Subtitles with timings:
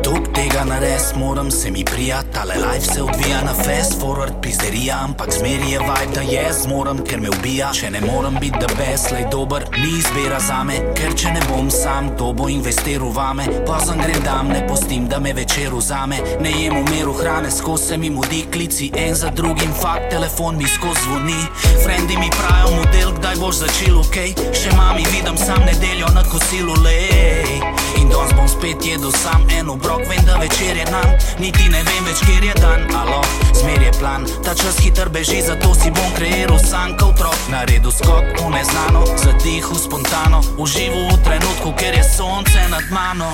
[0.00, 4.98] 独 tega nares, moram se mi prijat, ale life se odvija na fast forward, pizderija,
[5.04, 7.70] ampak zmeri je vibe, da jaz moram, ker me ubija.
[7.72, 11.70] Če ne moram biti da best, lej dober, ni izbira zame, ker če ne bom
[11.70, 16.50] sam, kdo bo investiral vame, pozem grem dam, ne postim, da me večer vzame, ne
[16.50, 20.66] jem v miru hrane, skozi se mi mudi klici, en za drugim, fakt, telefon mi
[20.66, 21.38] skozi zvoni,
[21.84, 24.18] frendi mi pravijo model, kdaj boš začel, ok,
[24.58, 27.62] še mami vidim sam nedeljo na kosilu, lej.
[28.00, 31.82] In danes bom spet jedel sam en obrok, vem, da večer je nam, niti ne
[31.82, 33.20] vem več, kjer je dan, alo,
[33.60, 37.92] zmer je plan, ta čas hiter beži, zato si bom kreiral sam kot otrok, naredil
[37.92, 43.28] skok v neznano, zadihal spontano, užival v trenutku, ker je sonce nad mano.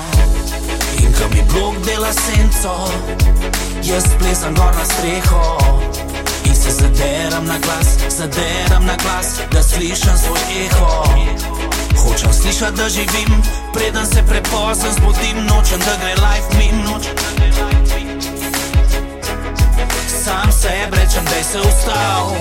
[0.99, 2.75] In ko mi blok dela senco,
[3.83, 5.43] jaz plezam gor na streho.
[6.69, 11.03] Zaderam na glas, zaderam na glas, da slišim svoj eho.
[12.03, 17.29] Hočem slišati, da živim, preden se prepozno zbudim, nočem, da gre life min, nočem, da
[17.35, 18.21] gre life min.
[20.23, 22.35] Sam sebi rečem, da se ustal,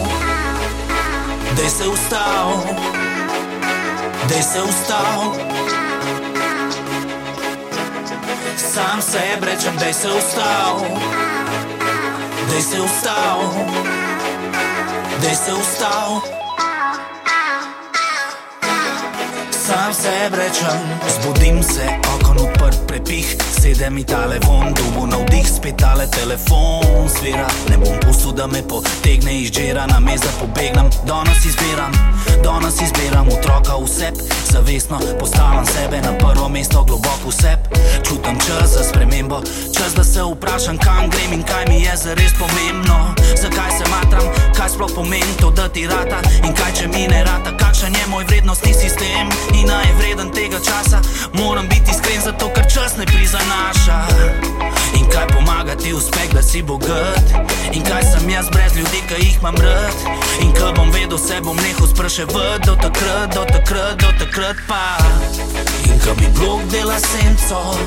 [1.56, 2.50] da se ustal,
[4.28, 5.34] da se ustal.
[8.56, 10.80] Sam sebi rečem, da se ustal,
[12.50, 13.40] da se ustal,
[15.22, 16.47] da se ustal.
[19.68, 20.80] Sam sebi rečem,
[21.14, 27.46] zbudim se, okon odprt, prepih, sedem mi tale von, dubu navdih, spet tale telefon, zvira,
[27.68, 31.92] ne bom pustil, da me potegne iz žera, na me za pobegnem, danes izbiram,
[32.44, 34.14] danes izbiram otroka vseb,
[34.52, 37.60] zavestno postavljam sebe na prvo mesto, globoko vseb,
[38.08, 39.40] čutim čas za spremembo,
[39.76, 44.26] čas da se vprašam, kam grem in kaj mi je zares pomembno, zakaj se matram,
[44.56, 48.06] kaj sploh pomeni to, da ti rata in kaj če mi ne rata, kakšen je
[48.08, 49.28] moj vrednostni sistem?
[49.54, 51.00] In naj je vreden tega časa,
[51.32, 54.57] moram biti iskren zato, ker čas ne prizanaša.
[54.94, 57.26] In kaj pomaga ti uspeh, da si bogat?
[57.72, 59.94] In kaj sem jaz brez ljudi, ki jih imam rad?
[60.40, 64.98] In ko bom vedel, se bom nehal spraševati, do takrat, do takrat, do takrat pa.
[65.88, 67.78] In ko mi blok dela senco,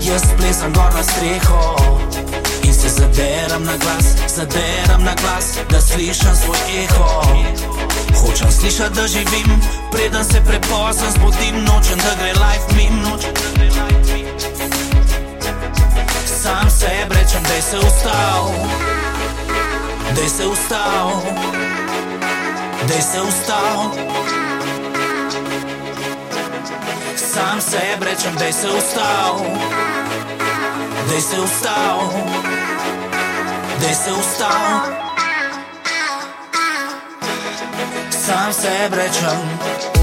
[0.00, 1.76] jaz plesam gor na streho.
[2.62, 7.22] In se zaderam na glas, zaderam na glas, da slišim svoj eho.
[8.20, 9.60] Hočem slišati, da živim,
[9.92, 12.79] preden se prepozno zbudim, nočem, da gre life mim,
[17.70, 18.52] se ustal,
[20.16, 21.22] da se ustal,
[22.88, 23.92] da se ustal.
[27.16, 29.40] Sam sebi rečem, da se ustal,
[31.10, 32.12] da se ustal,
[33.80, 34.80] da se ustal.
[38.10, 39.99] Sam sebi rečem,